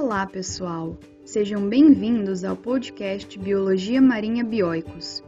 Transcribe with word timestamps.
Olá, 0.00 0.24
pessoal! 0.24 0.96
Sejam 1.24 1.68
bem-vindos 1.68 2.44
ao 2.44 2.56
podcast 2.56 3.36
Biologia 3.36 4.00
Marinha 4.00 4.44
Bioicos. 4.44 5.24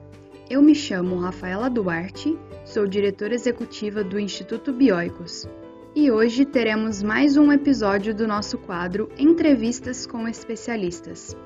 Eu 0.48 0.62
me 0.62 0.76
chamo 0.76 1.18
Rafaela 1.18 1.68
Duarte, 1.68 2.38
sou 2.64 2.86
diretora 2.86 3.34
executiva 3.34 4.04
do 4.04 4.16
Instituto 4.16 4.72
Bioicos 4.72 5.48
e 5.92 6.08
hoje 6.08 6.44
teremos 6.44 7.02
mais 7.02 7.36
um 7.36 7.50
episódio 7.50 8.14
do 8.14 8.28
nosso 8.28 8.58
quadro 8.58 9.08
Entrevistas 9.18 10.06
com 10.06 10.28
Especialistas. 10.28 11.36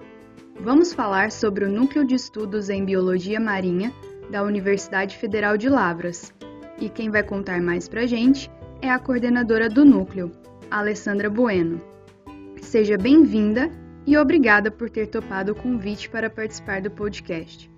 Vamos 0.60 0.92
falar 0.92 1.32
sobre 1.32 1.64
o 1.64 1.72
Núcleo 1.72 2.06
de 2.06 2.16
Estudos 2.16 2.68
em 2.68 2.84
Biologia 2.84 3.40
Marinha 3.40 3.90
da 4.30 4.42
Universidade 4.42 5.16
Federal 5.16 5.56
de 5.56 5.70
Lavras. 5.70 6.30
E 6.78 6.90
quem 6.90 7.10
vai 7.10 7.22
contar 7.22 7.62
mais 7.62 7.88
pra 7.88 8.06
gente 8.06 8.50
é 8.82 8.90
a 8.90 8.98
coordenadora 8.98 9.70
do 9.70 9.82
núcleo, 9.82 10.30
Alessandra 10.70 11.30
Bueno. 11.30 11.93
Seja 12.74 12.98
bem-vinda 12.98 13.70
e 14.04 14.18
obrigada 14.18 14.68
por 14.68 14.90
ter 14.90 15.06
topado 15.06 15.52
o 15.52 15.54
convite 15.54 16.10
para 16.10 16.28
participar 16.28 16.82
do 16.82 16.90
podcast. 16.90 17.70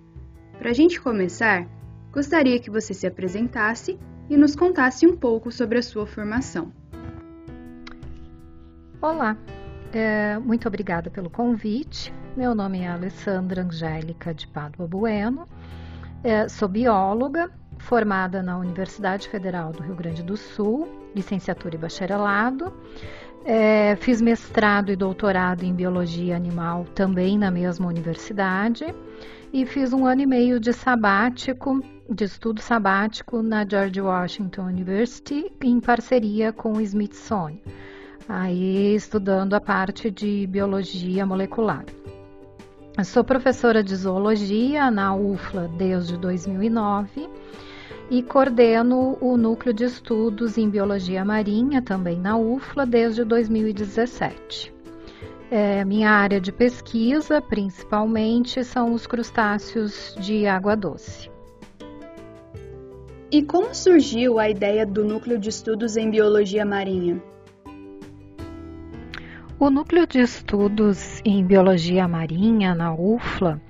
Para 0.59 0.71
a 0.71 0.73
gente 0.73 0.99
começar, 0.99 1.69
gostaria 2.11 2.59
que 2.59 2.71
você 2.71 2.95
se 2.95 3.07
apresentasse 3.07 3.99
e 4.31 4.39
nos 4.39 4.57
contasse 4.57 5.07
um 5.07 5.15
pouco 5.15 5.53
sobre 5.53 5.77
a 5.77 5.83
sua 5.83 6.07
formação. 6.07 6.73
Olá, 8.99 9.37
é, 9.93 10.39
muito 10.39 10.67
obrigada 10.67 11.11
pelo 11.11 11.29
convite. 11.29 12.11
Meu 12.35 12.55
nome 12.55 12.81
é 12.81 12.89
Alessandra 12.89 13.65
Angélica 13.65 14.33
de 14.33 14.47
Padua 14.47 14.89
Bueno, 14.89 15.47
é, 16.25 16.49
sou 16.49 16.69
bióloga, 16.69 17.51
formada 17.81 18.43
na 18.43 18.57
Universidade 18.57 19.29
Federal 19.29 19.73
do 19.73 19.83
Rio 19.83 19.95
Grande 19.95 20.23
do 20.23 20.39
Sul, 20.39 20.89
licenciatura 21.15 21.75
e 21.75 21.79
bacharelado. 21.79 22.73
É, 23.49 23.95
fiz 24.01 24.21
mestrado 24.21 24.91
e 24.91 24.97
doutorado 24.97 25.63
em 25.63 25.73
biologia 25.73 26.35
animal 26.35 26.85
também 26.97 27.39
na 27.39 27.49
mesma 27.49 27.87
universidade 27.87 28.93
e 29.53 29.65
fiz 29.65 29.93
um 29.93 30.05
ano 30.05 30.23
e 30.23 30.27
meio 30.27 30.59
de 30.59 30.73
sabático, 30.73 31.81
de 32.11 32.25
estudo 32.25 32.61
sabático 32.61 33.43
na 33.43 33.65
George 33.65 34.01
Washington 34.01 34.63
University 34.63 35.49
em 35.63 35.79
parceria 35.79 36.53
com 36.53 36.73
o 36.73 36.81
Smithsonian, 36.81 37.61
aí 38.29 38.97
estudando 38.97 39.55
a 39.55 39.61
parte 39.61 40.11
de 40.11 40.45
biologia 40.49 41.25
molecular. 41.25 41.85
Eu 42.99 43.05
sou 43.05 43.23
professora 43.23 43.81
de 43.81 43.95
zoologia 43.95 44.91
na 44.91 45.15
UFLA 45.15 45.69
desde 45.79 46.17
2009 46.17 47.31
e 48.11 48.23
coordeno 48.23 49.19
o 49.21 49.37
Núcleo 49.37 49.75
de 49.75 49.85
Estudos 49.85 50.57
em 50.57 50.71
Biologia 50.71 51.25
Marinha, 51.25 51.83
também 51.83 52.19
na 52.19 52.37
UFLA, 52.37 52.87
desde 52.87 53.25
2017. 53.25 54.73
É, 55.51 55.85
minha 55.85 56.11
área 56.11 56.41
de 56.41 56.53
pesquisa, 56.53 57.41
principalmente, 57.41 58.65
são 58.65 58.93
os 58.93 59.07
crustáceos 59.07 60.17
de 60.21 60.47
água 60.47 60.77
doce. 60.77 61.31
E 63.31 63.43
como 63.43 63.75
surgiu 63.75 64.39
a 64.39 64.49
ideia 64.49 64.87
do 64.87 65.05
Núcleo 65.05 65.39
de 65.39 65.49
Estudos 65.49 65.97
em 65.97 66.11
Biologia 66.11 66.65
Marinha? 66.65 67.21
O 69.59 69.69
Núcleo 69.69 70.07
de 70.07 70.21
Estudos 70.21 71.21
em 71.25 71.45
Biologia 71.45 72.07
Marinha, 72.07 72.75
na 72.75 72.95
UFLA, 72.95 73.61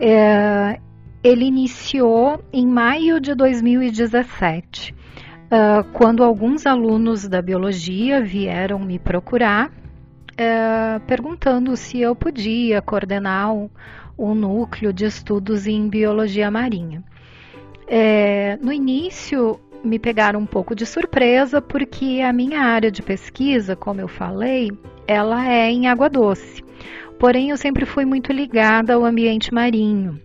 é, 0.00 0.80
ele 1.22 1.44
iniciou 1.44 2.42
em 2.52 2.66
maio 2.66 3.20
de 3.20 3.34
2017, 3.34 4.94
uh, 4.94 5.84
quando 5.92 6.22
alguns 6.22 6.64
alunos 6.66 7.26
da 7.26 7.42
biologia 7.42 8.22
vieram 8.22 8.78
me 8.78 8.98
procurar, 8.98 9.68
uh, 9.68 11.00
perguntando 11.06 11.76
se 11.76 12.00
eu 12.00 12.14
podia 12.14 12.80
coordenar 12.80 13.52
um, 13.52 13.68
um, 14.16 14.34
núcleo 14.34 14.92
de 14.92 15.06
estudos 15.06 15.66
em 15.66 15.88
biologia 15.88 16.50
marinha. 16.50 17.02
É, 17.90 18.58
no 18.62 18.72
início, 18.72 19.58
me 19.82 19.98
pegaram 19.98 20.40
um 20.40 20.46
pouco 20.46 20.74
de 20.74 20.84
surpresa, 20.84 21.60
porque 21.60 22.20
a 22.20 22.32
minha 22.32 22.60
área 22.60 22.90
de 22.90 23.02
pesquisa, 23.02 23.74
como 23.74 24.00
eu 24.00 24.08
falei, 24.08 24.70
ela 25.06 25.48
é 25.48 25.70
em 25.70 25.88
água 25.88 26.08
doce. 26.08 26.62
Porém, 27.18 27.50
eu 27.50 27.56
sempre 27.56 27.86
fui 27.86 28.04
muito 28.04 28.30
ligada 28.30 28.94
ao 28.94 29.04
ambiente 29.04 29.52
marinho 29.52 30.20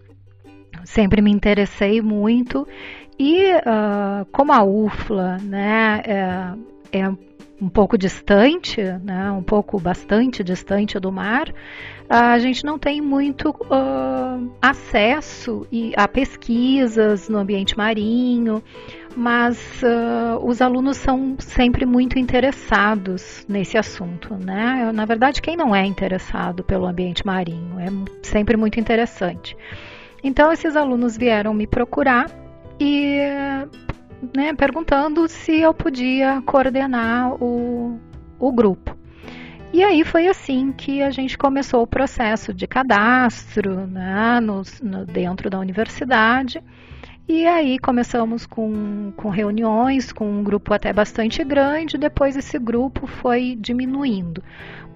sempre 0.84 1.22
me 1.22 1.32
interessei 1.32 2.02
muito 2.02 2.68
e 3.18 3.54
uh, 3.54 4.26
como 4.32 4.52
a 4.52 4.64
UFLA 4.64 5.38
né, 5.38 6.02
é, 6.06 7.00
é, 7.00 7.10
um 7.62 7.70
pouco 7.70 7.98
distante, 7.98 8.82
né, 8.82 9.32
um 9.32 9.44
pouco 9.44 9.80
bastante 9.80 10.44
distante 10.44 11.00
do 11.00 11.12
mar, 11.12 11.54
a 12.10 12.38
gente 12.38 12.66
não 12.66 12.78
tem 12.78 13.02
muito 13.02 13.50
uh, 13.50 14.52
acesso 14.62 15.66
a 15.96 16.08
pesquisas 16.08 17.30
no 17.30 17.38
ambiente 17.38 17.78
marinho, 17.78 18.62
mas 19.16 19.58
uh, 19.82 20.44
os 20.46 20.62
alunos 20.62 20.98
são 20.98 21.36
sempre 21.40 21.86
muito 21.86 22.20
interessados 22.20 23.46
nesse 23.48 23.78
assunto, 23.78 24.36
né? 24.36 24.92
Na 24.94 25.06
verdade, 25.06 25.42
quem 25.42 25.56
não 25.56 25.74
é 25.74 25.86
interessado 25.86 26.64
pelo 26.64 26.86
ambiente 26.86 27.26
marinho 27.26 27.80
é 27.80 27.88
sempre 28.22 28.58
muito 28.58 28.80
interessante. 28.80 29.56
Então, 30.24 30.52
esses 30.52 30.76
alunos 30.76 31.18
vieram 31.18 31.54
me 31.54 31.68
procurar 31.68 32.30
e 32.80 33.20
né, 34.36 34.54
perguntando 34.54 35.28
se 35.28 35.60
eu 35.60 35.74
podia 35.74 36.42
coordenar 36.44 37.34
o, 37.44 38.00
o 38.40 38.52
grupo. 38.52 38.96
E 39.74 39.84
aí 39.84 40.04
foi 40.04 40.28
assim 40.28 40.72
que 40.72 41.02
a 41.02 41.10
gente 41.10 41.36
começou 41.38 41.82
o 41.82 41.88
processo 41.88 42.54
de 42.54 42.68
cadastro 42.68 43.88
né, 43.88 44.40
no, 44.40 44.62
no, 44.82 45.04
dentro 45.04 45.50
da 45.50 45.60
universidade. 45.60 46.64
E 47.28 47.48
aí 47.48 47.80
começamos 47.80 48.46
com, 48.46 49.12
com 49.18 49.30
reuniões, 49.30 50.12
com 50.12 50.30
um 50.30 50.44
grupo 50.44 50.72
até 50.74 50.94
bastante 50.94 51.44
grande, 51.44 51.98
depois 51.98 52.38
esse 52.38 52.60
grupo 52.60 53.08
foi 53.08 53.58
diminuindo. 53.60 54.44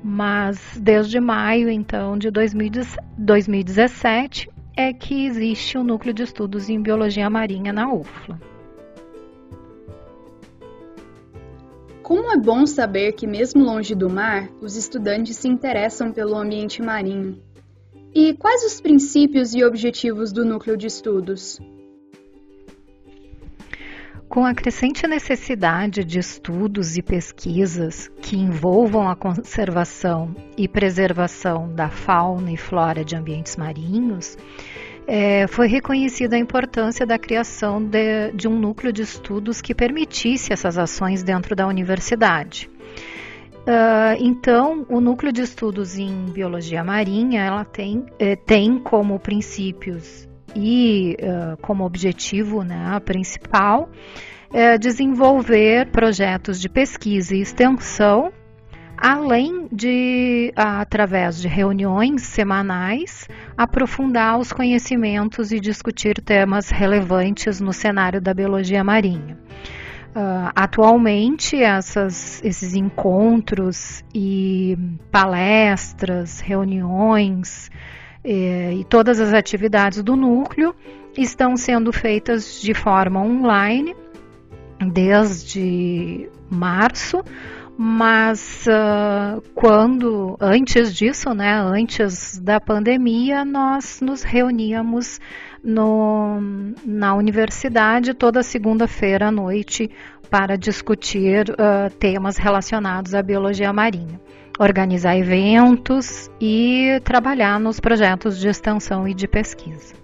Mas 0.03 0.77
desde 0.79 1.19
maio, 1.19 1.71
então, 1.71 2.15
de 2.17 2.29
2017, 2.29 4.47
é 4.77 4.93
que 4.93 5.25
existe 5.25 5.75
o 5.75 5.81
um 5.81 5.83
núcleo 5.83 6.13
de 6.13 6.21
estudos 6.21 6.69
em 6.69 6.79
biologia 6.79 7.27
marinha 7.31 7.73
na 7.73 7.91
UFLA. 7.91 8.39
Como 12.03 12.31
é 12.31 12.37
bom 12.37 12.65
saber 12.67 13.13
que, 13.13 13.25
mesmo 13.25 13.63
longe 13.63 13.95
do 13.95 14.07
mar, 14.07 14.47
os 14.61 14.77
estudantes 14.77 15.35
se 15.35 15.47
interessam 15.47 16.11
pelo 16.13 16.35
ambiente 16.35 16.79
marinho. 16.79 17.41
E 18.13 18.35
quais 18.35 18.63
os 18.63 18.79
princípios 18.79 19.55
e 19.55 19.63
objetivos 19.63 20.31
do 20.31 20.45
núcleo 20.45 20.77
de 20.77 20.85
estudos? 20.85 21.59
Com 24.29 24.45
a 24.45 24.53
crescente 24.53 25.07
necessidade 25.07 26.03
de 26.03 26.19
estudos 26.19 26.97
e 26.97 27.01
pesquisas 27.01 28.11
que 28.21 28.35
envolvam 28.35 29.07
a 29.07 29.15
conservação 29.15 30.35
e 30.57 30.67
preservação 30.67 31.73
da 31.73 31.89
fauna 31.89 32.51
e 32.51 32.57
flora 32.57 33.05
de 33.05 33.15
ambientes 33.15 33.55
marinhos, 33.55 34.37
é, 35.07 35.47
foi 35.47 35.69
reconhecida 35.69 36.35
a 36.35 36.39
importância 36.39 37.05
da 37.05 37.17
criação 37.17 37.81
de, 37.81 38.33
de 38.33 38.49
um 38.49 38.59
núcleo 38.59 38.91
de 38.91 39.01
estudos 39.01 39.61
que 39.61 39.73
permitisse 39.73 40.51
essas 40.51 40.77
ações 40.77 41.23
dentro 41.23 41.55
da 41.55 41.65
universidade. 41.65 42.69
Uh, 43.65 44.15
então, 44.19 44.85
o 44.89 44.99
núcleo 44.99 45.31
de 45.31 45.41
estudos 45.41 45.97
em 45.97 46.25
biologia 46.25 46.83
marinha 46.83 47.41
ela 47.41 47.65
tem, 47.65 48.05
eh, 48.19 48.35
tem 48.35 48.79
como 48.79 49.19
princípios 49.19 50.26
e 50.57 51.15
uh, 51.21 51.57
como 51.61 51.85
objetivo 51.85 52.63
né, 52.63 52.99
principal 53.05 53.89
é 54.51 54.77
desenvolver 54.77 55.91
projetos 55.91 56.59
de 56.59 56.67
pesquisa 56.67 57.35
e 57.35 57.41
extensão, 57.41 58.31
além 58.97 59.67
de, 59.71 60.51
através 60.55 61.39
de 61.39 61.47
reuniões 61.47 62.23
semanais, 62.23 63.27
aprofundar 63.55 64.39
os 64.39 64.51
conhecimentos 64.51 65.51
e 65.51 65.59
discutir 65.59 66.15
temas 66.21 66.71
relevantes 66.71 67.61
no 67.61 67.71
cenário 67.71 68.19
da 68.19 68.33
biologia 68.33 68.83
marinha. 68.83 69.37
Uh, 70.15 70.49
atualmente, 70.55 71.61
essas, 71.61 72.41
esses 72.43 72.73
encontros 72.73 74.03
e 74.15 74.75
palestras, 75.11 76.39
reuniões, 76.39 77.69
e 78.29 78.83
todas 78.89 79.19
as 79.19 79.33
atividades 79.33 80.03
do 80.03 80.15
núcleo 80.15 80.75
estão 81.17 81.55
sendo 81.55 81.93
feitas 81.93 82.61
de 82.61 82.73
forma 82.73 83.21
online 83.21 83.95
desde 84.91 86.29
março, 86.49 87.23
mas 87.77 88.65
uh, 88.67 89.41
quando 89.53 90.35
antes 90.39 90.93
disso, 90.93 91.33
né, 91.33 91.59
antes 91.59 92.37
da 92.39 92.59
pandemia, 92.59 93.45
nós 93.45 94.01
nos 94.01 94.23
reuníamos 94.23 95.19
no, 95.63 96.39
na 96.85 97.15
universidade 97.15 98.13
toda 98.13 98.43
segunda-feira 98.43 99.27
à 99.27 99.31
noite 99.31 99.89
para 100.29 100.57
discutir 100.57 101.49
uh, 101.51 101.89
temas 101.97 102.37
relacionados 102.37 103.13
à 103.13 103.21
biologia 103.21 103.71
marinha. 103.71 104.19
Organizar 104.59 105.17
eventos 105.17 106.29
e 106.41 106.99
trabalhar 107.03 107.59
nos 107.59 107.79
projetos 107.79 108.37
de 108.37 108.47
extensão 108.47 109.07
e 109.07 109.13
de 109.13 109.27
pesquisa. 109.27 109.95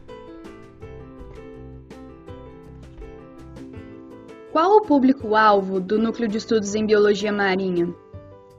Qual 4.51 4.77
o 4.77 4.81
público-alvo 4.81 5.79
do 5.79 5.97
Núcleo 5.97 6.27
de 6.27 6.37
Estudos 6.37 6.75
em 6.75 6.85
Biologia 6.85 7.31
Marinha? 7.31 7.91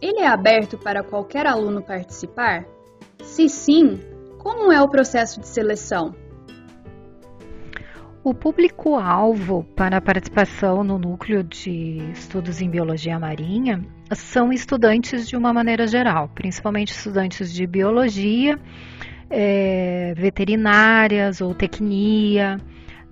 Ele 0.02 0.20
é 0.20 0.26
aberto 0.26 0.76
para 0.76 1.04
qualquer 1.04 1.46
aluno 1.46 1.80
participar? 1.80 2.66
Se 3.22 3.48
sim, 3.48 4.00
como 4.38 4.72
é 4.72 4.82
o 4.82 4.88
processo 4.88 5.40
de 5.40 5.46
seleção? 5.46 6.14
O 8.24 8.32
público-alvo 8.32 9.64
para 9.76 9.98
a 9.98 10.00
participação 10.00 10.82
no 10.82 10.98
Núcleo 10.98 11.44
de 11.44 11.98
Estudos 12.14 12.62
em 12.62 12.70
Biologia 12.70 13.18
Marinha 13.18 13.84
são 14.14 14.50
estudantes 14.50 15.28
de 15.28 15.36
uma 15.36 15.52
maneira 15.52 15.86
geral, 15.86 16.30
principalmente 16.34 16.88
estudantes 16.92 17.52
de 17.52 17.66
biologia, 17.66 18.58
é, 19.28 20.14
veterinárias, 20.16 21.42
ou 21.42 21.54
tecnia 21.54 22.56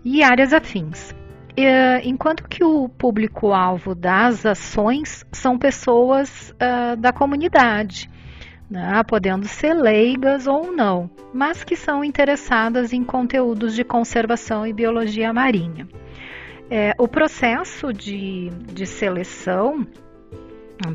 e 0.02 0.22
áreas 0.22 0.54
afins. 0.54 1.14
É, 1.58 2.00
enquanto 2.08 2.48
que 2.48 2.64
o 2.64 2.88
público-alvo 2.88 3.94
das 3.94 4.46
ações 4.46 5.26
são 5.30 5.58
pessoas 5.58 6.52
uh, 6.52 6.96
da 6.96 7.12
comunidade, 7.12 8.08
né, 8.72 9.02
podendo 9.06 9.46
ser 9.46 9.74
leigas 9.74 10.46
ou 10.46 10.72
não, 10.72 11.10
mas 11.32 11.62
que 11.62 11.76
são 11.76 12.02
interessadas 12.02 12.94
em 12.94 13.04
conteúdos 13.04 13.74
de 13.74 13.84
conservação 13.84 14.66
e 14.66 14.72
biologia 14.72 15.30
marinha. 15.30 15.86
É, 16.70 16.94
o 16.98 17.06
processo 17.06 17.92
de, 17.92 18.48
de 18.72 18.86
seleção 18.86 19.86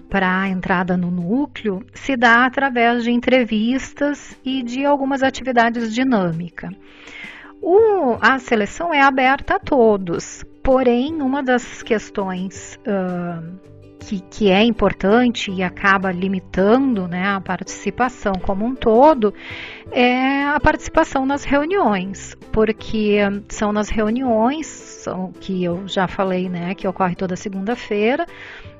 para 0.09 0.41
a 0.41 0.49
entrada 0.49 0.97
no 0.97 1.11
núcleo 1.11 1.85
se 1.93 2.17
dá 2.17 2.45
através 2.45 3.03
de 3.03 3.11
entrevistas 3.11 4.35
e 4.43 4.63
de 4.63 4.83
algumas 4.83 5.21
atividades 5.21 5.93
dinâmicas. 5.93 6.71
A 8.21 8.39
seleção 8.39 8.91
é 8.91 9.01
aberta 9.01 9.55
a 9.55 9.59
todos, 9.59 10.43
porém, 10.63 11.21
uma 11.21 11.43
das 11.43 11.83
questões 11.83 12.79
uh, 12.87 13.76
que, 14.07 14.21
que, 14.21 14.49
é 14.49 14.63
importante 14.63 15.51
e 15.51 15.61
acaba 15.61 16.13
limitando 16.13 17.09
né, 17.09 17.27
a 17.27 17.41
participação 17.41 18.31
como 18.41 18.65
um 18.65 18.73
todo 18.73 19.33
é 19.91 20.45
a 20.45 20.57
participação 20.61 21.25
nas 21.25 21.43
reuniões, 21.43 22.33
porque 22.53 23.17
são 23.49 23.73
nas 23.73 23.89
reuniões 23.89 25.05
que 25.41 25.61
eu 25.61 25.85
já 25.87 26.07
falei, 26.07 26.47
né, 26.47 26.73
que 26.73 26.87
ocorre 26.87 27.15
toda 27.15 27.35
segunda-feira, 27.35 28.25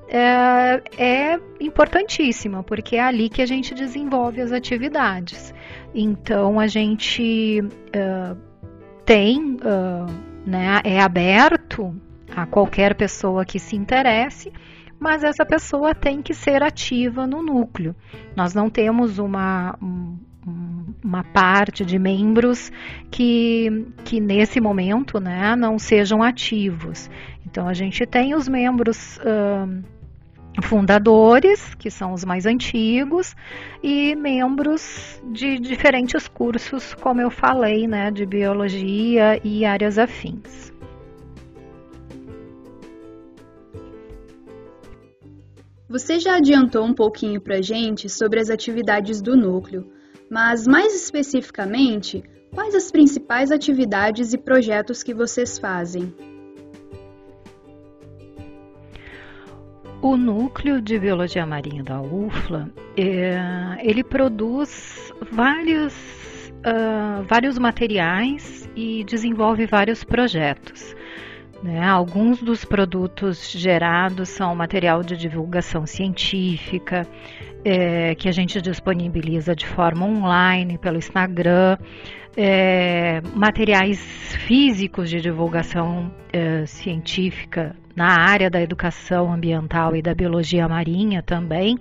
é, 0.07 0.81
é 0.97 1.39
importantíssima, 1.59 2.63
porque 2.63 2.95
é 2.95 3.01
ali 3.01 3.27
que 3.27 3.41
a 3.41 3.45
gente 3.45 3.73
desenvolve 3.73 4.39
as 4.39 4.53
atividades. 4.53 5.53
Então, 5.93 6.57
a 6.57 6.67
gente 6.67 7.61
uh, 7.61 8.37
tem, 9.05 9.57
uh, 9.57 10.05
né, 10.45 10.79
é 10.85 11.01
aberto 11.01 11.93
a 12.33 12.45
qualquer 12.45 12.95
pessoa 12.95 13.43
que 13.43 13.59
se 13.59 13.75
interesse, 13.75 14.51
mas 14.99 15.23
essa 15.23 15.45
pessoa 15.45 15.93
tem 15.93 16.21
que 16.21 16.33
ser 16.33 16.63
ativa 16.63 17.27
no 17.27 17.41
núcleo. 17.41 17.95
Nós 18.35 18.53
não 18.53 18.69
temos 18.69 19.19
uma, 19.19 19.77
uma 21.03 21.23
parte 21.23 21.85
de 21.85 21.99
membros 21.99 22.71
que, 23.11 23.87
que 24.03 24.19
nesse 24.19 24.59
momento 24.59 25.19
né, 25.19 25.55
não 25.55 25.77
sejam 25.77 26.23
ativos. 26.23 27.09
Então 27.45 27.67
a 27.67 27.73
gente 27.73 28.05
tem 28.05 28.35
os 28.35 28.47
membros. 28.47 29.17
Uh, 29.17 29.97
fundadores, 30.61 31.75
que 31.75 31.89
são 31.91 32.13
os 32.13 32.25
mais 32.25 32.45
antigos, 32.45 33.35
e 33.83 34.15
membros 34.15 35.21
de 35.31 35.59
diferentes 35.59 36.27
cursos, 36.27 36.95
como 36.95 37.21
eu 37.21 37.29
falei, 37.29 37.87
né, 37.87 38.09
de 38.09 38.25
biologia 38.25 39.39
e 39.43 39.65
áreas 39.65 39.97
afins. 39.99 40.73
Você 45.89 46.19
já 46.19 46.35
adiantou 46.35 46.83
um 46.83 46.93
pouquinho 46.93 47.39
para 47.39 47.61
gente 47.61 48.09
sobre 48.09 48.41
as 48.41 48.49
atividades 48.49 49.21
do 49.21 49.37
núcleo, 49.37 49.89
mas 50.29 50.67
mais 50.67 50.93
especificamente, 50.93 52.21
quais 52.53 52.75
as 52.75 52.91
principais 52.91 53.51
atividades 53.51 54.33
e 54.33 54.37
projetos 54.37 55.01
que 55.01 55.13
vocês 55.13 55.57
fazem? 55.57 56.13
O 60.01 60.17
núcleo 60.17 60.81
de 60.81 60.99
biologia 60.99 61.45
marinha 61.45 61.83
da 61.83 62.01
UFLA, 62.01 62.69
é, 62.97 63.77
ele 63.79 64.03
produz 64.03 65.13
vários, 65.31 65.93
uh, 66.57 67.23
vários 67.29 67.57
materiais 67.57 68.69
e 68.75 69.05
desenvolve 69.05 69.65
vários 69.65 70.03
projetos. 70.03 70.96
Né? 71.63 71.83
Alguns 71.83 72.41
dos 72.41 72.63
produtos 72.63 73.51
gerados 73.51 74.29
são 74.29 74.55
material 74.55 75.01
de 75.01 75.17
divulgação 75.17 75.85
científica, 75.85 77.07
é, 77.65 78.13
que 78.15 78.29
a 78.29 78.31
gente 78.31 78.61
disponibiliza 78.61 79.55
de 79.55 79.65
forma 79.65 80.05
online 80.05 80.77
pelo 80.77 80.97
Instagram, 80.97 81.77
é, 82.35 83.21
materiais 83.33 83.99
físicos 84.45 85.09
de 85.09 85.19
divulgação 85.19 86.11
é, 86.31 86.65
científica 86.67 87.75
na 87.97 88.21
área 88.21 88.47
da 88.47 88.61
educação 88.61 89.33
ambiental 89.33 89.95
e 89.95 90.03
da 90.03 90.13
biologia 90.13 90.69
marinha 90.69 91.23
também, 91.23 91.79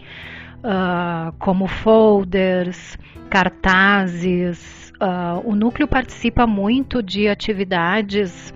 uh, 0.64 1.31
como 1.38 1.67
folders, 1.67 2.96
cartazes. 3.28 4.90
Uh, 4.99 5.46
o 5.46 5.55
núcleo 5.55 5.87
participa 5.87 6.46
muito 6.46 7.02
de 7.02 7.28
atividades 7.28 8.55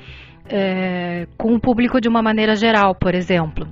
é, 0.51 1.27
com 1.39 1.55
o 1.55 1.61
público 1.61 2.01
de 2.01 2.09
uma 2.09 2.23
maneira 2.23 2.57
geral, 2.57 2.95
por 2.95 3.15
exemplo 3.15 3.67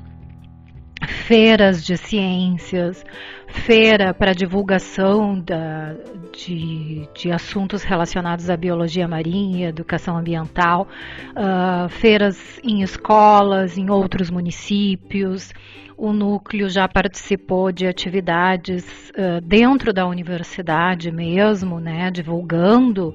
feiras 1.07 1.85
de 1.85 1.97
ciências, 1.97 3.05
feira 3.47 4.13
para 4.13 4.33
divulgação 4.33 5.39
da, 5.39 5.95
de, 6.33 7.09
de, 7.15 7.31
assuntos 7.31 7.83
relacionados 7.83 8.51
à 8.51 8.57
biologia 8.57 9.07
marinha 9.07 9.69
educação 9.69 10.17
ambiental, 10.17 10.89
uh, 11.31 11.89
feiras 11.89 12.61
em 12.65 12.83
escolas, 12.83 13.79
em 13.79 13.91
outros 13.91 14.31
municípios. 14.31 15.53
O 15.97 16.13
núcleo 16.13 16.69
já 16.69 16.87
participou 16.87 17.73
de 17.73 17.87
atividades 17.87 19.11
uh, 19.11 19.41
dentro 19.43 19.93
da 19.93 20.07
universidade 20.07 21.11
mesmo, 21.11 21.81
né, 21.81 22.11
divulgando 22.11 23.15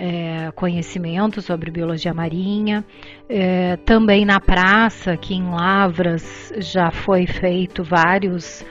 é, 0.00 0.50
conhecimento 0.52 1.42
sobre 1.42 1.70
biologia 1.70 2.14
marinha. 2.14 2.82
É, 3.28 3.76
também 3.76 4.24
na 4.24 4.40
praça, 4.40 5.12
aqui 5.12 5.34
em 5.34 5.50
Lavras, 5.50 6.50
já 6.56 6.90
foi 6.90 7.26
feito 7.26 7.84
vários 7.84 8.64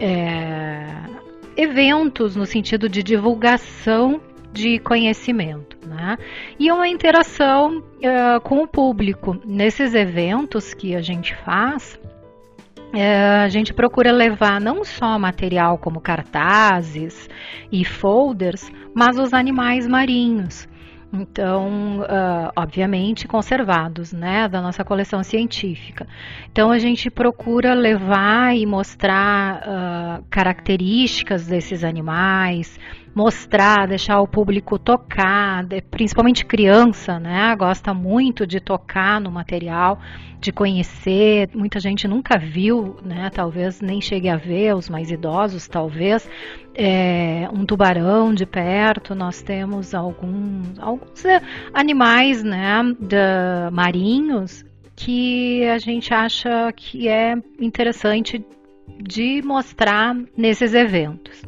é, 0.00 0.86
eventos 1.54 2.34
no 2.34 2.46
sentido 2.46 2.88
de 2.88 3.02
divulgação 3.02 4.22
de 4.52 4.78
conhecimento, 4.78 5.76
né? 5.86 6.16
E 6.58 6.72
uma 6.72 6.88
interação 6.88 7.84
é, 8.00 8.40
com 8.40 8.62
o 8.62 8.66
público. 8.66 9.38
Nesses 9.44 9.94
eventos 9.94 10.72
que 10.72 10.96
a 10.96 11.02
gente 11.02 11.36
faz, 11.44 12.00
a 12.92 13.48
gente 13.48 13.72
procura 13.72 14.10
levar 14.10 14.60
não 14.60 14.84
só 14.84 15.18
material 15.18 15.78
como 15.78 16.00
cartazes 16.00 17.28
e 17.70 17.84
folders, 17.84 18.70
mas 18.94 19.18
os 19.18 19.32
animais 19.32 19.86
marinhos. 19.86 20.68
Então, 21.12 22.00
uh, 22.00 22.52
obviamente, 22.54 23.26
conservados, 23.26 24.12
né, 24.12 24.48
da 24.48 24.62
nossa 24.62 24.84
coleção 24.84 25.24
científica. 25.24 26.06
Então, 26.52 26.70
a 26.70 26.78
gente 26.78 27.10
procura 27.10 27.74
levar 27.74 28.56
e 28.56 28.64
mostrar 28.64 29.60
uh, 29.60 30.24
características 30.30 31.48
desses 31.48 31.82
animais, 31.82 32.78
mostrar, 33.14 33.88
deixar 33.88 34.20
o 34.20 34.28
público 34.28 34.78
tocar, 34.78 35.66
principalmente 35.90 36.44
criança, 36.44 37.18
né? 37.18 37.54
Gosta 37.56 37.92
muito 37.92 38.46
de 38.46 38.60
tocar 38.60 39.20
no 39.20 39.30
material, 39.30 39.98
de 40.40 40.52
conhecer. 40.52 41.50
Muita 41.54 41.80
gente 41.80 42.06
nunca 42.06 42.38
viu, 42.38 42.96
né? 43.04 43.30
Talvez 43.30 43.80
nem 43.80 44.00
chegue 44.00 44.28
a 44.28 44.36
ver, 44.36 44.74
os 44.74 44.88
mais 44.88 45.10
idosos, 45.10 45.66
talvez, 45.66 46.28
é, 46.74 47.48
um 47.52 47.66
tubarão 47.66 48.32
de 48.32 48.46
perto. 48.46 49.14
Nós 49.14 49.42
temos 49.42 49.94
alguns, 49.94 50.78
alguns 50.78 51.24
é, 51.24 51.40
animais, 51.74 52.42
né? 52.42 52.82
De, 52.98 53.70
marinhos 53.72 54.64
que 54.94 55.64
a 55.64 55.78
gente 55.78 56.12
acha 56.12 56.70
que 56.76 57.08
é 57.08 57.34
interessante 57.58 58.44
de 59.02 59.40
mostrar 59.42 60.14
nesses 60.36 60.74
eventos. 60.74 61.42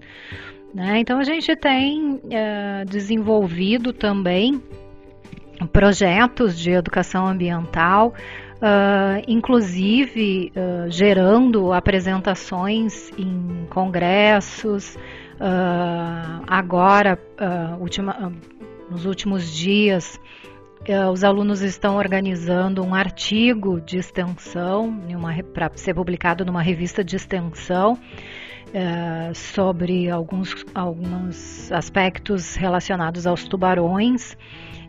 Né? 0.74 1.00
Então 1.00 1.18
a 1.18 1.24
gente 1.24 1.54
tem 1.56 2.20
é, 2.30 2.84
desenvolvido 2.84 3.92
também 3.92 4.62
projetos 5.72 6.58
de 6.58 6.70
educação 6.70 7.26
ambiental 7.26 8.14
uh, 8.62 9.22
inclusive 9.26 10.52
uh, 10.54 10.88
gerando 10.90 11.72
apresentações 11.72 13.10
em 13.18 13.66
congressos. 13.68 14.94
Uh, 14.94 16.44
agora, 16.46 17.18
última, 17.80 18.32
nos 18.88 19.04
últimos 19.04 19.52
dias, 19.52 20.20
os 21.12 21.22
alunos 21.22 21.62
estão 21.62 21.96
organizando 21.96 22.82
um 22.82 22.94
artigo 22.94 23.80
de 23.80 23.98
extensão 23.98 25.00
para 25.54 25.70
ser 25.76 25.94
publicado 25.94 26.44
numa 26.44 26.60
revista 26.60 27.04
de 27.04 27.14
extensão 27.14 27.98
sobre 29.34 30.10
alguns, 30.10 30.64
alguns 30.74 31.70
aspectos 31.70 32.56
relacionados 32.56 33.26
aos 33.26 33.44
tubarões 33.46 34.36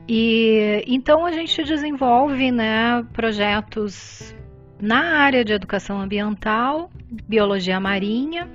e 0.08 0.84
então 0.88 1.26
a 1.26 1.32
gente 1.32 1.64
desenvolve 1.64 2.52
né, 2.52 3.06
projetos 3.14 4.36
na 4.82 5.18
área 5.20 5.46
de 5.46 5.54
educação 5.54 6.02
ambiental, 6.02 6.92
biologia 7.28 7.80
marinha, 7.80 8.50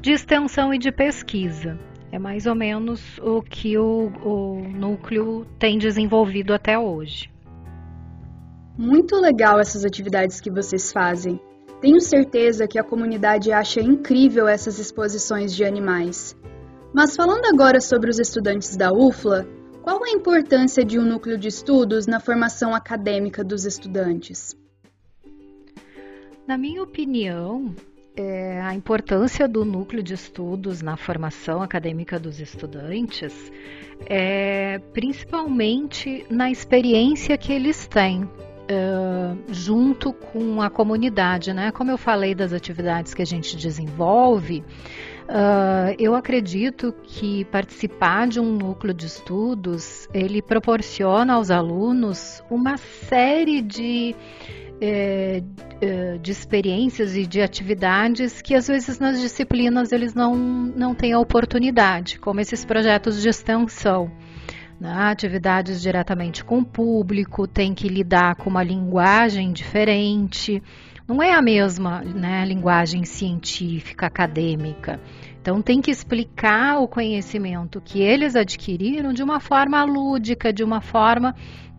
de 0.00 0.12
extensão 0.12 0.72
e 0.72 0.78
de 0.78 0.90
pesquisa. 0.90 1.78
É 2.14 2.18
mais 2.20 2.46
ou 2.46 2.54
menos 2.54 3.18
o 3.18 3.42
que 3.42 3.76
o, 3.76 4.06
o 4.22 4.68
núcleo 4.68 5.44
tem 5.58 5.76
desenvolvido 5.76 6.54
até 6.54 6.78
hoje. 6.78 7.28
Muito 8.78 9.16
legal 9.16 9.58
essas 9.58 9.84
atividades 9.84 10.40
que 10.40 10.48
vocês 10.48 10.92
fazem. 10.92 11.40
Tenho 11.80 12.00
certeza 12.00 12.68
que 12.68 12.78
a 12.78 12.84
comunidade 12.84 13.50
acha 13.50 13.80
incrível 13.80 14.46
essas 14.46 14.78
exposições 14.78 15.56
de 15.56 15.64
animais. 15.64 16.36
Mas 16.92 17.16
falando 17.16 17.46
agora 17.46 17.80
sobre 17.80 18.10
os 18.10 18.20
estudantes 18.20 18.76
da 18.76 18.92
UFLA, 18.92 19.44
qual 19.82 20.04
a 20.04 20.10
importância 20.10 20.84
de 20.84 21.00
um 21.00 21.04
núcleo 21.04 21.36
de 21.36 21.48
estudos 21.48 22.06
na 22.06 22.20
formação 22.20 22.72
acadêmica 22.72 23.42
dos 23.42 23.64
estudantes? 23.64 24.56
Na 26.46 26.56
minha 26.56 26.80
opinião, 26.80 27.74
é, 28.16 28.60
a 28.60 28.74
importância 28.74 29.48
do 29.48 29.64
núcleo 29.64 30.02
de 30.02 30.14
estudos 30.14 30.80
na 30.80 30.96
formação 30.96 31.62
acadêmica 31.62 32.18
dos 32.18 32.40
estudantes 32.40 33.52
é 34.06 34.78
principalmente 34.92 36.24
na 36.30 36.50
experiência 36.50 37.36
que 37.36 37.52
eles 37.52 37.86
têm 37.86 38.28
Uh, 38.64 39.36
junto 39.52 40.10
com 40.10 40.62
a 40.62 40.70
comunidade, 40.70 41.52
né? 41.52 41.70
Como 41.70 41.90
eu 41.90 41.98
falei 41.98 42.34
das 42.34 42.50
atividades 42.50 43.12
que 43.12 43.20
a 43.20 43.26
gente 43.26 43.58
desenvolve, 43.58 44.64
Uh, 45.24 45.96
eu 45.98 46.14
acredito 46.14 46.94
que 47.02 47.46
participar 47.46 48.28
de 48.28 48.38
um 48.38 48.52
núcleo 48.52 48.92
de 48.92 49.06
estudos 49.06 50.06
ele 50.12 50.42
proporciona 50.42 51.32
aos 51.32 51.50
alunos 51.50 52.44
uma 52.50 52.76
série 52.76 53.62
de, 53.62 54.14
eh, 54.80 55.42
eh, 55.80 56.18
de 56.18 56.30
experiências 56.30 57.16
e 57.16 57.26
de 57.26 57.40
atividades 57.40 58.42
que 58.42 58.54
às 58.54 58.68
vezes 58.68 58.98
nas 58.98 59.20
disciplinas 59.20 59.92
eles 59.92 60.14
não, 60.14 60.34
não 60.34 60.94
têm 60.94 61.12
a 61.12 61.18
oportunidade, 61.18 62.18
como 62.18 62.40
esses 62.40 62.64
projetos 62.64 63.20
de 63.22 63.28
extensão. 63.28 64.10
Né? 64.80 64.92
Atividades 64.92 65.80
diretamente 65.80 66.44
com 66.44 66.58
o 66.58 66.64
público, 66.64 67.46
tem 67.46 67.74
que 67.74 67.88
lidar 67.88 68.36
com 68.36 68.50
uma 68.50 68.62
linguagem 68.62 69.52
diferente 69.52 70.62
não 71.06 71.22
é 71.22 71.34
a 71.34 71.42
mesma 71.42 72.00
né, 72.00 72.44
linguagem 72.46 73.04
científica, 73.04 74.06
acadêmica. 74.06 74.98
Então, 75.40 75.60
tem 75.60 75.82
que 75.82 75.90
explicar 75.90 76.78
o 76.78 76.88
conhecimento 76.88 77.78
que 77.78 78.00
eles 78.00 78.34
adquiriram 78.34 79.12
de 79.12 79.22
uma 79.22 79.38
forma 79.38 79.84
lúdica, 79.84 80.50
de 80.50 80.64
uma 80.64 80.80
forma 80.80 81.34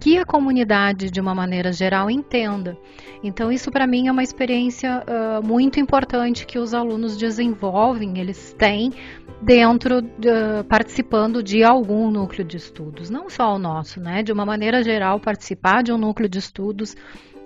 que 0.06 0.20
a 0.20 0.24
comunidade, 0.24 1.10
de 1.10 1.20
uma 1.20 1.34
maneira 1.34 1.74
geral, 1.74 2.12
entenda. 2.12 2.78
Então, 3.24 3.52
isso 3.52 3.72
para 3.72 3.88
mim 3.88 4.08
é 4.08 4.12
uma 4.12 4.22
experiência 4.22 5.02
uh, 5.02 5.44
muito 5.44 5.80
importante 5.80 6.46
que 6.46 6.60
os 6.60 6.76
alunos 6.76 7.18
desenvolvem, 7.18 8.20
eles 8.20 8.54
têm 8.54 8.94
dentro, 9.42 10.04
de, 10.04 10.30
participando 10.70 11.42
de 11.42 11.64
algum 11.64 12.12
núcleo 12.12 12.46
de 12.46 12.56
estudos, 12.56 13.10
não 13.10 13.32
só 13.32 13.56
o 13.56 13.58
nosso, 13.58 14.00
né? 14.00 14.22
De 14.22 14.32
uma 14.32 14.46
maneira 14.46 14.84
geral, 14.84 15.20
participar 15.20 15.82
de 15.82 15.92
um 15.92 15.98
núcleo 15.98 16.30
de 16.30 16.38
estudos 16.38 16.96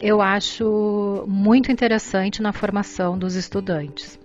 eu 0.02 0.22
acho 0.22 1.26
muito 1.28 1.72
interessante 1.72 2.42
na 2.42 2.52
formação 2.52 3.18
dos 3.18 3.36
estudantes, 3.36 4.20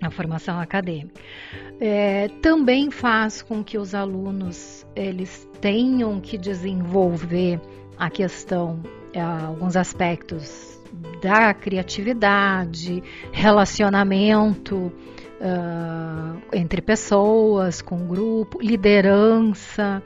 na 0.00 0.10
formação 0.10 0.60
acadêmica. 0.60 1.20
É, 1.80 2.28
também 2.42 2.90
faz 2.90 3.42
com 3.42 3.62
que 3.62 3.78
os 3.78 3.94
alunos 3.94 4.86
eles 4.94 5.48
tenham 5.60 6.20
que 6.20 6.36
desenvolver 6.36 7.60
a 7.98 8.10
questão, 8.10 8.82
é, 9.12 9.20
alguns 9.20 9.76
aspectos 9.76 10.76
da 11.22 11.52
criatividade, 11.54 13.02
relacionamento 13.32 14.92
uh, 15.40 16.40
entre 16.52 16.80
pessoas, 16.80 17.82
com 17.82 18.06
grupo, 18.06 18.60
liderança. 18.60 20.02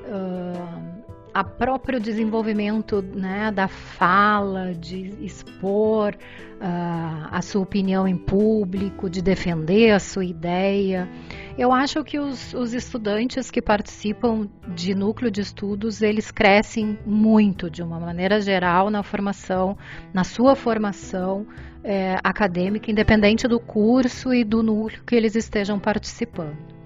Uh, 0.00 0.89
a 1.32 1.44
próprio 1.44 2.00
desenvolvimento 2.00 3.02
né, 3.02 3.50
da 3.52 3.68
fala, 3.68 4.74
de 4.74 5.14
expor 5.24 6.14
uh, 6.14 7.28
a 7.30 7.40
sua 7.42 7.62
opinião 7.62 8.06
em 8.06 8.16
público, 8.16 9.08
de 9.08 9.22
defender 9.22 9.92
a 9.92 9.98
sua 9.98 10.24
ideia. 10.24 11.08
Eu 11.56 11.72
acho 11.72 12.02
que 12.04 12.18
os, 12.18 12.54
os, 12.54 12.74
estudantes 12.74 13.50
que 13.50 13.62
participam 13.62 14.48
de 14.74 14.94
núcleo 14.94 15.30
de 15.30 15.40
estudos, 15.40 16.02
eles 16.02 16.30
crescem 16.30 16.98
muito, 17.04 17.70
de 17.70 17.82
uma 17.82 18.00
maneira 18.00 18.40
geral, 18.40 18.90
na 18.90 19.02
formação, 19.02 19.76
na 20.12 20.24
sua 20.24 20.54
formação 20.56 21.46
é, 21.82 22.16
acadêmica, 22.22 22.90
independente 22.90 23.46
do 23.46 23.58
curso 23.58 24.32
e 24.34 24.44
do 24.44 24.62
núcleo 24.62 25.02
que 25.04 25.14
eles 25.14 25.34
estejam 25.34 25.78
participando. 25.78 26.79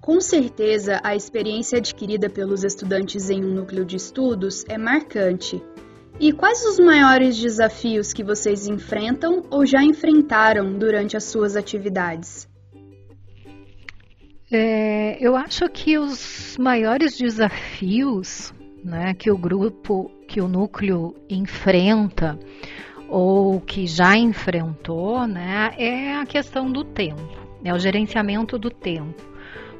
Com 0.00 0.18
certeza, 0.18 0.98
a 1.04 1.14
experiência 1.14 1.76
adquirida 1.76 2.30
pelos 2.30 2.64
estudantes 2.64 3.28
em 3.28 3.44
um 3.44 3.52
núcleo 3.52 3.84
de 3.84 3.96
estudos 3.96 4.64
é 4.66 4.78
marcante. 4.78 5.62
E 6.18 6.32
quais 6.32 6.64
os 6.64 6.78
maiores 6.78 7.36
desafios 7.36 8.12
que 8.12 8.24
vocês 8.24 8.66
enfrentam 8.66 9.42
ou 9.50 9.66
já 9.66 9.82
enfrentaram 9.82 10.72
durante 10.72 11.16
as 11.16 11.24
suas 11.24 11.54
atividades? 11.54 12.48
É, 14.50 15.18
eu 15.20 15.36
acho 15.36 15.68
que 15.68 15.98
os 15.98 16.56
maiores 16.58 17.16
desafios 17.16 18.52
né, 18.82 19.14
que 19.14 19.30
o 19.30 19.36
grupo, 19.36 20.10
que 20.26 20.40
o 20.40 20.48
núcleo 20.48 21.14
enfrenta 21.28 22.38
ou 23.06 23.60
que 23.60 23.86
já 23.86 24.16
enfrentou, 24.16 25.26
né, 25.26 25.72
é 25.76 26.14
a 26.14 26.24
questão 26.24 26.70
do 26.70 26.84
tempo, 26.84 27.22
é 27.62 27.72
o 27.72 27.78
gerenciamento 27.78 28.58
do 28.58 28.70
tempo 28.70 29.29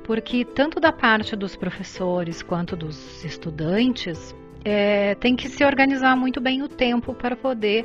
porque 0.05 0.45
tanto 0.45 0.81
da 0.81 0.93
parte 0.93 1.37
dos 1.37 1.57
professores 1.57 2.43
quanto 2.43 2.77
dos 2.77 3.25
estudantes 3.25 4.35
é, 4.65 5.15
tem 5.15 5.37
que 5.37 5.49
se 5.49 5.65
organizar 5.65 6.17
muito 6.17 6.41
bem 6.41 6.63
o 6.63 6.69
tempo 6.69 7.15
para 7.15 7.35
poder 7.35 7.85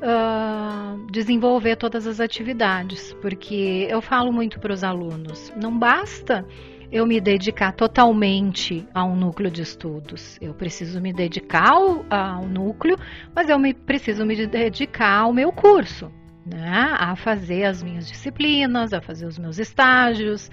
uh, 0.00 1.06
desenvolver 1.10 1.76
todas 1.76 2.06
as 2.06 2.20
atividades, 2.20 3.12
porque 3.20 3.86
eu 3.90 4.00
falo 4.00 4.32
muito 4.32 4.58
para 4.58 4.72
os 4.72 4.82
alunos, 4.82 5.52
não 5.60 5.76
basta 5.76 6.46
eu 6.90 7.06
me 7.06 7.20
dedicar 7.20 7.72
totalmente 7.72 8.86
a 8.94 9.04
um 9.04 9.16
núcleo 9.16 9.50
de 9.50 9.62
estudos. 9.62 10.38
Eu 10.40 10.54
preciso 10.54 11.00
me 11.00 11.12
dedicar 11.12 11.72
ao, 11.72 12.04
ao 12.08 12.46
núcleo, 12.46 12.96
mas 13.34 13.48
eu 13.48 13.58
me, 13.58 13.74
preciso 13.74 14.24
me 14.24 14.46
dedicar 14.46 15.22
ao 15.22 15.32
meu 15.32 15.50
curso 15.50 16.08
né, 16.44 16.94
a 16.98 17.16
fazer 17.16 17.64
as 17.64 17.82
minhas 17.82 18.06
disciplinas, 18.06 18.92
a 18.92 19.00
fazer 19.00 19.26
os 19.26 19.38
meus 19.38 19.58
estágios. 19.58 20.50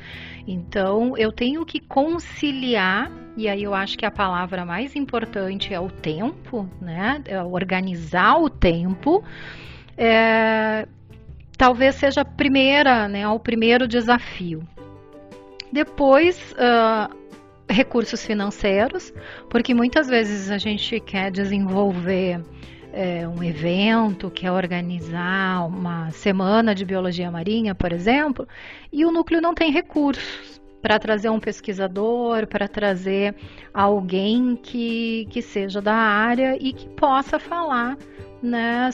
Então, 0.48 1.18
eu 1.18 1.32
tenho 1.32 1.66
que 1.66 1.80
conciliar, 1.80 3.12
e 3.36 3.50
aí 3.50 3.64
eu 3.64 3.74
acho 3.74 3.98
que 3.98 4.06
a 4.06 4.12
palavra 4.12 4.66
mais 4.66 4.96
importante 4.96 5.74
é 5.74 5.80
o 5.80 5.90
tempo, 5.90 6.70
né, 6.82 7.22
é 7.26 7.42
organizar 7.44 8.38
o 8.38 8.50
tempo. 8.50 9.24
É, 9.98 10.88
talvez 11.58 11.96
seja 11.96 12.22
a 12.22 12.26
primeira, 12.26 13.08
né, 13.08 13.28
o 13.28 13.40
primeiro 13.40 13.88
desafio. 13.88 14.64
Depois, 15.72 16.54
uh, 16.54 17.22
recursos 17.70 18.26
financeiros, 18.26 19.14
porque 19.50 19.74
muitas 19.74 20.08
vezes 20.08 20.52
a 20.52 20.58
gente 20.58 21.00
quer 21.00 21.32
desenvolver 21.32 22.42
é, 22.94 23.28
um 23.28 23.44
evento, 23.44 24.30
quer 24.30 24.52
organizar 24.52 25.66
uma 25.66 26.12
semana 26.12 26.76
de 26.76 26.86
biologia 26.86 27.32
marinha, 27.32 27.74
por 27.74 27.92
exemplo, 27.92 28.48
e 28.92 29.06
o 29.06 29.12
núcleo 29.12 29.42
não 29.42 29.54
tem 29.54 29.72
recursos 29.72 30.62
para 30.82 30.98
trazer 30.98 31.30
um 31.30 31.40
pesquisador, 31.40 32.48
para 32.48 32.68
trazer 32.68 33.36
alguém 33.74 34.56
que, 34.56 35.28
que 35.30 35.42
seja 35.42 35.82
da 35.82 35.94
área 35.94 36.58
e 36.60 36.74
que 36.74 36.90
possa 36.90 37.38
falar 37.38 37.98
né, 38.42 38.90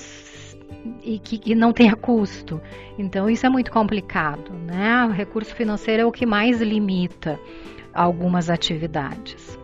e 1.01 1.17
que, 1.17 1.37
que, 1.37 1.55
não 1.55 1.71
tenha 1.71 1.95
custo. 1.95 2.61
Então 2.97 3.29
isso 3.29 3.45
é 3.45 3.49
muito 3.49 3.71
complicado, 3.71 4.51
né? 4.51 5.05
O 5.05 5.11
recurso 5.11 5.55
financeiro 5.55 6.03
é 6.03 6.05
o 6.05 6.11
que 6.11 6.25
mais 6.25 6.61
limita 6.61 7.39
algumas 7.93 8.49
atividades. 8.49 9.57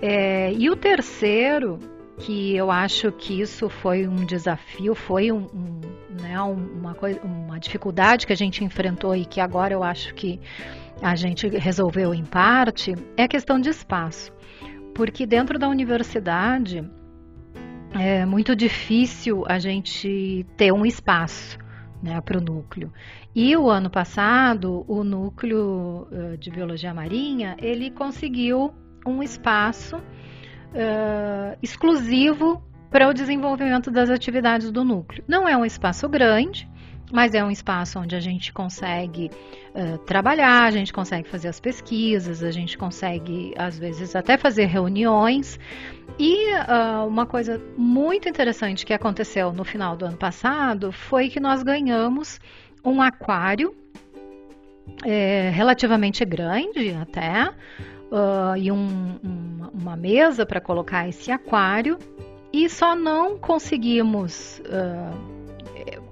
É, 0.00 0.52
e 0.52 0.68
o 0.68 0.76
terceiro, 0.76 1.78
que 2.18 2.54
eu 2.54 2.70
acho 2.70 3.10
que 3.12 3.40
isso 3.40 3.68
foi 3.68 4.06
um 4.06 4.24
desafio, 4.24 4.94
foi 4.94 5.32
um, 5.32 5.46
um, 5.52 5.80
né, 6.22 6.40
uma, 6.40 6.94
coisa, 6.94 7.20
uma 7.22 7.58
dificuldade 7.58 8.26
que 8.26 8.32
a 8.32 8.36
gente 8.36 8.64
enfrentou 8.64 9.14
e 9.14 9.24
que 9.24 9.40
agora 9.40 9.74
eu 9.74 9.82
acho 9.82 10.14
que 10.14 10.40
a 11.02 11.16
gente 11.16 11.48
resolveu 11.48 12.14
em 12.14 12.24
parte, 12.24 12.94
é 13.16 13.24
a 13.24 13.28
questão 13.28 13.60
de 13.60 13.68
espaço. 13.68 14.32
Porque 14.94 15.26
dentro 15.26 15.58
da 15.58 15.68
universidade 15.68 16.88
é 17.92 18.24
muito 18.24 18.54
difícil 18.54 19.44
a 19.46 19.58
gente 19.58 20.46
ter 20.56 20.72
um 20.72 20.86
espaço 20.86 21.58
né, 22.02 22.20
para 22.20 22.38
o 22.38 22.40
núcleo. 22.40 22.92
E 23.34 23.56
o 23.56 23.68
ano 23.68 23.90
passado, 23.90 24.84
o 24.86 25.02
núcleo 25.02 26.06
uh, 26.10 26.36
de 26.38 26.50
biologia 26.50 26.94
marinha, 26.94 27.56
ele 27.58 27.90
conseguiu 27.90 28.72
um 29.06 29.22
espaço 29.22 29.96
uh, 30.74 31.56
exclusivo 31.62 32.62
para 32.90 33.08
o 33.08 33.14
desenvolvimento 33.14 33.90
das 33.90 34.10
atividades 34.10 34.70
do 34.70 34.84
núcleo. 34.84 35.24
Não 35.26 35.48
é 35.48 35.56
um 35.56 35.64
espaço 35.64 36.08
grande, 36.08 36.68
mas 37.12 37.34
é 37.34 37.44
um 37.44 37.50
espaço 37.50 37.98
onde 37.98 38.14
a 38.14 38.20
gente 38.20 38.52
consegue 38.52 39.30
uh, 39.74 39.98
trabalhar, 39.98 40.64
a 40.64 40.70
gente 40.70 40.92
consegue 40.92 41.28
fazer 41.28 41.48
as 41.48 41.60
pesquisas, 41.60 42.42
a 42.42 42.50
gente 42.50 42.76
consegue, 42.76 43.52
às 43.56 43.78
vezes, 43.78 44.14
até 44.14 44.36
fazer 44.36 44.66
reuniões. 44.66 45.58
E 46.18 46.52
uh, 46.54 47.06
uma 47.06 47.26
coisa 47.26 47.60
muito 47.76 48.28
interessante 48.28 48.86
que 48.86 48.92
aconteceu 48.92 49.52
no 49.52 49.64
final 49.64 49.96
do 49.96 50.04
ano 50.04 50.16
passado 50.16 50.92
foi 50.92 51.28
que 51.28 51.40
nós 51.40 51.62
ganhamos 51.62 52.40
um 52.84 53.00
aquário 53.00 53.74
é, 55.04 55.50
relativamente 55.50 56.24
grande 56.24 56.90
até, 56.90 57.50
uh, 58.14 58.56
e 58.56 58.70
um, 58.70 59.18
um, 59.24 59.68
uma 59.74 59.96
mesa 59.96 60.46
para 60.46 60.60
colocar 60.60 61.08
esse 61.08 61.32
aquário, 61.32 61.98
e 62.52 62.68
só 62.68 62.94
não 62.94 63.36
conseguimos 63.36 64.62
uh, 64.66 65.34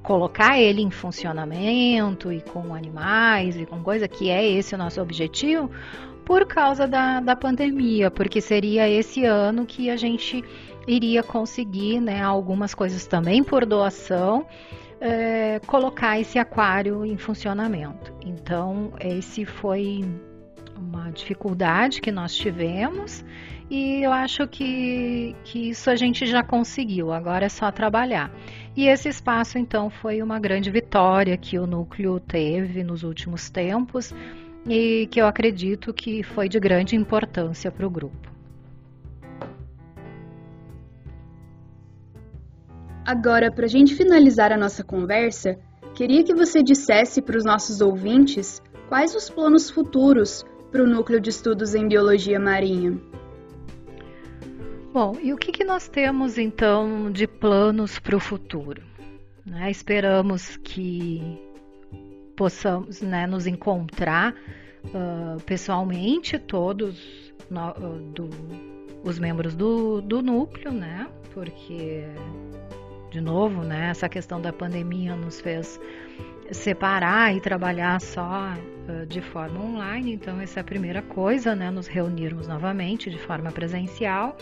colocar 0.02 0.58
ele 0.58 0.82
em 0.82 0.90
funcionamento 0.90 2.32
e 2.32 2.40
com 2.40 2.74
animais 2.74 3.56
e 3.56 3.64
com 3.64 3.80
coisa 3.80 4.08
que 4.08 4.28
é 4.28 4.44
esse 4.44 4.74
o 4.74 4.78
nosso 4.78 5.00
objetivo 5.00 5.70
por 6.24 6.46
causa 6.46 6.86
da, 6.86 7.20
da 7.20 7.36
pandemia, 7.36 8.10
porque 8.10 8.40
seria 8.40 8.88
esse 8.88 9.24
ano 9.24 9.64
que 9.64 9.88
a 9.90 9.96
gente 9.96 10.44
iria 10.86 11.22
conseguir 11.22 12.00
né, 12.00 12.22
algumas 12.22 12.74
coisas 12.74 13.06
também 13.06 13.42
por 13.42 13.64
doação 13.64 14.46
é, 15.00 15.60
colocar 15.66 16.20
esse 16.20 16.38
aquário 16.38 17.04
em 17.04 17.16
funcionamento. 17.16 18.12
Então, 18.24 18.92
esse 19.00 19.44
foi 19.44 20.04
uma 20.82 21.10
dificuldade 21.10 22.00
que 22.00 22.10
nós 22.10 22.34
tivemos 22.34 23.24
e 23.70 24.02
eu 24.02 24.12
acho 24.12 24.46
que, 24.46 25.34
que 25.44 25.70
isso 25.70 25.88
a 25.88 25.96
gente 25.96 26.26
já 26.26 26.42
conseguiu, 26.42 27.10
agora 27.10 27.46
é 27.46 27.48
só 27.48 27.70
trabalhar. 27.70 28.30
E 28.76 28.86
esse 28.86 29.08
espaço, 29.08 29.56
então, 29.56 29.88
foi 29.88 30.20
uma 30.20 30.38
grande 30.38 30.70
vitória 30.70 31.36
que 31.38 31.58
o 31.58 31.66
núcleo 31.66 32.20
teve 32.20 32.84
nos 32.84 33.02
últimos 33.02 33.48
tempos 33.48 34.12
e 34.68 35.06
que 35.10 35.20
eu 35.20 35.26
acredito 35.26 35.94
que 35.94 36.22
foi 36.22 36.50
de 36.50 36.60
grande 36.60 36.96
importância 36.96 37.70
para 37.70 37.86
o 37.86 37.90
grupo. 37.90 38.30
Agora, 43.06 43.50
para 43.50 43.64
a 43.64 43.68
gente 43.68 43.94
finalizar 43.94 44.52
a 44.52 44.56
nossa 44.58 44.84
conversa, 44.84 45.58
queria 45.94 46.22
que 46.22 46.34
você 46.34 46.62
dissesse 46.62 47.22
para 47.22 47.38
os 47.38 47.44
nossos 47.44 47.80
ouvintes 47.80 48.60
quais 48.88 49.14
os 49.14 49.30
planos 49.30 49.70
futuros 49.70 50.44
para 50.72 50.82
o 50.82 50.86
Núcleo 50.86 51.20
de 51.20 51.28
Estudos 51.28 51.74
em 51.74 51.86
Biologia 51.86 52.40
Marinha. 52.40 52.98
Bom, 54.90 55.18
e 55.22 55.32
o 55.32 55.36
que, 55.36 55.52
que 55.52 55.64
nós 55.64 55.86
temos 55.86 56.38
então 56.38 57.12
de 57.12 57.26
planos 57.26 57.98
para 57.98 58.16
o 58.16 58.20
futuro? 58.20 58.82
Né? 59.44 59.70
Esperamos 59.70 60.56
que 60.56 61.20
possamos 62.34 63.02
né, 63.02 63.26
nos 63.26 63.46
encontrar 63.46 64.34
uh, 64.86 65.40
pessoalmente, 65.44 66.38
todos 66.38 67.32
no, 67.50 67.70
uh, 67.70 67.98
do, 68.12 68.30
os 69.04 69.18
membros 69.18 69.54
do, 69.54 70.00
do 70.00 70.22
núcleo, 70.22 70.72
né? 70.72 71.06
Porque 71.34 72.04
de 73.12 73.20
novo, 73.20 73.62
né? 73.62 73.90
Essa 73.90 74.08
questão 74.08 74.40
da 74.40 74.52
pandemia 74.52 75.14
nos 75.14 75.38
fez 75.38 75.78
separar 76.50 77.34
e 77.36 77.40
trabalhar 77.40 78.00
só 78.00 78.54
uh, 78.88 79.06
de 79.06 79.20
forma 79.20 79.62
online. 79.62 80.14
Então, 80.14 80.40
essa 80.40 80.60
é 80.60 80.62
a 80.62 80.64
primeira 80.64 81.02
coisa, 81.02 81.54
né? 81.54 81.70
Nos 81.70 81.86
reunirmos 81.86 82.48
novamente 82.48 83.10
de 83.10 83.18
forma 83.18 83.52
presencial 83.52 84.34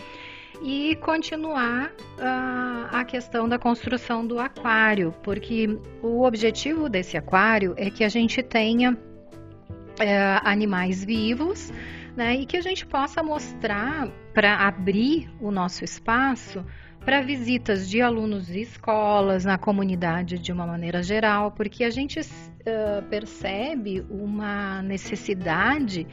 e 0.63 0.95
continuar 0.97 1.89
uh, 1.89 2.95
a 2.97 3.05
questão 3.05 3.49
da 3.49 3.59
construção 3.59 4.25
do 4.25 4.39
aquário, 4.39 5.13
porque 5.23 5.77
o 6.01 6.23
objetivo 6.23 6.89
desse 6.89 7.17
aquário 7.17 7.75
é 7.77 7.91
que 7.91 8.05
a 8.05 8.09
gente 8.09 8.41
tenha 8.41 8.93
uh, 8.93 10.41
animais 10.45 11.05
vivos. 11.05 11.73
Né, 12.17 12.35
e 12.35 12.45
que 12.45 12.57
a 12.57 12.61
gente 12.61 12.85
possa 12.85 13.23
mostrar 13.23 14.09
para 14.35 14.67
abrir 14.67 15.31
o 15.41 15.53
nosso 15.53 15.85
espaço 15.85 16.67
para 17.05 17.23
visitas 17.23 17.89
de 17.89 18.01
alunos 18.01 18.47
de 18.47 18.61
escolas, 18.61 19.45
na 19.45 19.57
comunidade 19.57 20.39
de 20.39 20.53
uma 20.53 20.67
maneira 20.67 21.03
geral, 21.03 21.51
porque 21.51 21.85
a 21.85 21.91
gente 21.91 22.21
uh, 22.21 23.03
percebe 23.09 24.05
uma 24.11 24.83
necessidade 24.83 26.07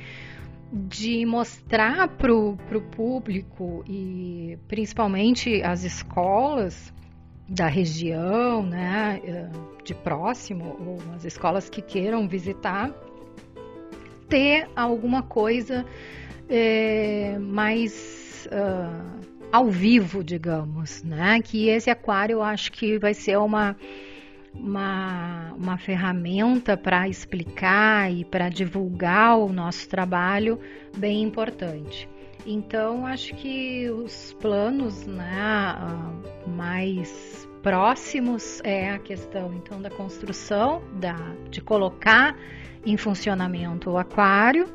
de 0.71 1.26
mostrar 1.26 2.08
para 2.10 2.34
o 2.34 2.58
público 2.91 3.84
e 3.88 4.58
principalmente 4.67 5.62
as 5.63 5.84
escolas 5.84 6.93
da 7.47 7.67
região, 7.67 8.62
né, 8.63 9.21
de 9.84 9.93
próximo, 9.93 10.76
ou 10.86 10.97
as 11.15 11.23
escolas 11.23 11.69
que 11.69 11.82
queiram 11.82 12.28
visitar, 12.28 12.91
ter 14.28 14.69
alguma 14.76 15.23
coisa 15.23 15.86
é, 16.50 17.38
mais 17.39 18.50
uh, 18.52 19.16
ao 19.51 19.69
vivo, 19.69 20.23
digamos, 20.23 21.03
né? 21.03 21.41
Que 21.41 21.69
esse 21.69 21.89
aquário 21.89 22.33
eu 22.33 22.43
acho 22.43 22.71
que 22.71 22.97
vai 22.97 23.13
ser 23.13 23.38
uma 23.38 23.75
uma, 24.53 25.53
uma 25.53 25.77
ferramenta 25.77 26.75
para 26.75 27.07
explicar 27.07 28.12
e 28.12 28.25
para 28.25 28.49
divulgar 28.49 29.38
o 29.38 29.51
nosso 29.51 29.88
trabalho 29.88 30.60
bem 30.97 31.21
importante. 31.21 32.10
Então, 32.45 33.05
acho 33.05 33.36
que 33.36 33.89
os 33.89 34.33
planos 34.39 35.05
né, 35.05 35.75
mais 36.47 37.47
próximos 37.62 38.62
é 38.63 38.91
a 38.91 38.99
questão 38.99 39.53
então 39.53 39.81
da 39.81 39.89
construção, 39.89 40.81
da, 40.93 41.15
de 41.49 41.60
colocar 41.60 42.36
em 42.86 42.95
funcionamento 42.95 43.89
o 43.89 43.97
aquário 43.97 44.67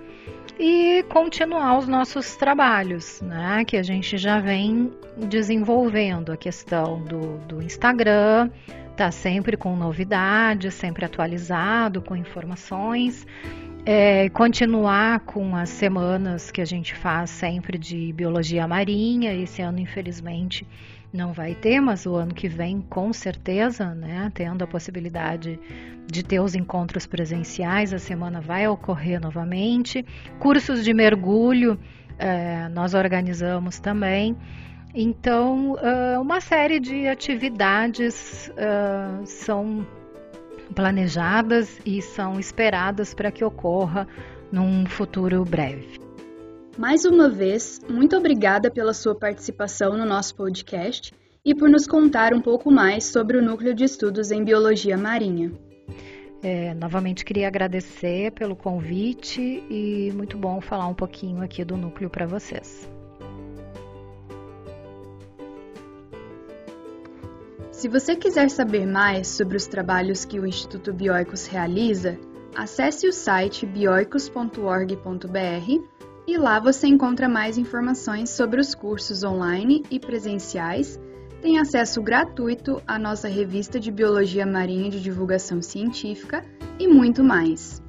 e 0.58 1.04
continuar 1.08 1.78
os 1.78 1.88
nossos 1.88 2.36
trabalhos, 2.36 3.20
né? 3.22 3.64
Que 3.64 3.76
a 3.76 3.82
gente 3.82 4.18
já 4.18 4.38
vem 4.38 4.92
desenvolvendo 5.16 6.32
a 6.32 6.36
questão 6.36 7.02
do, 7.02 7.38
do 7.46 7.62
Instagram, 7.62 8.50
tá 8.96 9.10
sempre 9.10 9.56
com 9.56 9.74
novidades, 9.76 10.74
sempre 10.74 11.04
atualizado, 11.04 12.02
com 12.02 12.14
informações. 12.16 13.26
É, 13.84 14.28
continuar 14.28 15.20
com 15.20 15.56
as 15.56 15.68
semanas 15.68 16.52
que 16.52 16.60
a 16.60 16.64
gente 16.64 16.94
faz 16.94 17.30
sempre 17.30 17.76
de 17.76 18.12
biologia 18.12 18.66
marinha. 18.68 19.34
Esse 19.34 19.60
ano, 19.60 19.80
infelizmente, 19.80 20.66
não 21.12 21.32
vai 21.32 21.54
ter, 21.54 21.80
mas 21.80 22.06
o 22.06 22.14
ano 22.14 22.32
que 22.32 22.48
vem, 22.48 22.80
com 22.80 23.12
certeza, 23.12 23.94
né, 23.94 24.30
tendo 24.34 24.62
a 24.64 24.66
possibilidade 24.66 25.58
de 26.06 26.22
ter 26.22 26.40
os 26.40 26.54
encontros 26.54 27.06
presenciais, 27.06 27.92
a 27.92 27.98
semana 27.98 28.40
vai 28.40 28.66
ocorrer 28.66 29.20
novamente. 29.20 30.04
Cursos 30.38 30.82
de 30.82 30.94
mergulho 30.94 31.78
é, 32.18 32.68
nós 32.68 32.94
organizamos 32.94 33.78
também. 33.78 34.36
Então, 34.94 35.72
uh, 35.72 36.20
uma 36.20 36.40
série 36.40 36.78
de 36.78 37.08
atividades 37.08 38.50
uh, 38.50 39.26
são 39.26 39.86
planejadas 40.74 41.80
e 41.84 42.02
são 42.02 42.38
esperadas 42.38 43.14
para 43.14 43.30
que 43.30 43.42
ocorra 43.42 44.06
num 44.50 44.84
futuro 44.86 45.44
breve. 45.44 45.98
Mais 46.78 47.04
uma 47.04 47.28
vez, 47.28 47.80
muito 47.86 48.16
obrigada 48.16 48.70
pela 48.70 48.94
sua 48.94 49.14
participação 49.14 49.94
no 49.94 50.06
nosso 50.06 50.34
podcast 50.34 51.12
e 51.44 51.54
por 51.54 51.68
nos 51.68 51.86
contar 51.86 52.32
um 52.32 52.40
pouco 52.40 52.70
mais 52.70 53.04
sobre 53.04 53.36
o 53.36 53.42
Núcleo 53.42 53.74
de 53.74 53.84
Estudos 53.84 54.30
em 54.30 54.42
Biologia 54.42 54.96
Marinha. 54.96 55.52
É, 56.42 56.72
novamente 56.74 57.26
queria 57.26 57.46
agradecer 57.46 58.32
pelo 58.32 58.56
convite 58.56 59.62
e 59.68 60.10
muito 60.14 60.38
bom 60.38 60.62
falar 60.62 60.88
um 60.88 60.94
pouquinho 60.94 61.42
aqui 61.42 61.62
do 61.62 61.76
núcleo 61.76 62.08
para 62.08 62.26
vocês. 62.26 62.88
Se 67.70 67.86
você 67.86 68.16
quiser 68.16 68.48
saber 68.48 68.86
mais 68.86 69.28
sobre 69.28 69.56
os 69.56 69.66
trabalhos 69.66 70.24
que 70.24 70.40
o 70.40 70.46
Instituto 70.46 70.92
Bioicos 70.92 71.46
realiza, 71.46 72.18
acesse 72.56 73.06
o 73.06 73.12
site 73.12 73.66
bioicos.org.br 73.66 76.11
e 76.26 76.36
lá 76.36 76.60
você 76.60 76.86
encontra 76.86 77.28
mais 77.28 77.58
informações 77.58 78.30
sobre 78.30 78.60
os 78.60 78.74
cursos 78.74 79.24
online 79.24 79.82
e 79.90 79.98
presenciais, 79.98 80.98
tem 81.40 81.58
acesso 81.58 82.00
gratuito 82.00 82.80
à 82.86 82.98
nossa 82.98 83.26
revista 83.28 83.80
de 83.80 83.90
Biologia 83.90 84.46
Marinha 84.46 84.90
de 84.90 85.02
divulgação 85.02 85.60
científica 85.60 86.44
e 86.78 86.86
muito 86.86 87.24
mais. 87.24 87.82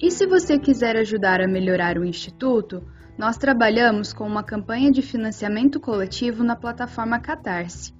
E 0.00 0.10
se 0.10 0.26
você 0.26 0.58
quiser 0.58 0.96
ajudar 0.96 1.40
a 1.40 1.48
melhorar 1.48 1.98
o 1.98 2.04
Instituto, 2.04 2.86
nós 3.16 3.36
trabalhamos 3.36 4.12
com 4.12 4.24
uma 4.24 4.44
campanha 4.44 4.92
de 4.92 5.02
financiamento 5.02 5.80
coletivo 5.80 6.44
na 6.44 6.54
plataforma 6.54 7.18
Catarse. 7.18 7.92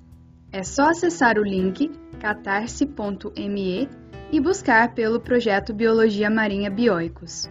É 0.52 0.62
só 0.62 0.90
acessar 0.90 1.38
o 1.38 1.42
link 1.42 1.90
catarse.me 2.20 3.88
e 4.30 4.40
buscar 4.40 4.94
pelo 4.94 5.18
projeto 5.18 5.74
Biologia 5.74 6.30
Marinha 6.30 6.70
Bioicos. 6.70 7.50